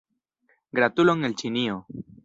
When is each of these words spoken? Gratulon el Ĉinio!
Gratulon 0.79 1.31
el 1.31 1.39
Ĉinio! 1.43 1.81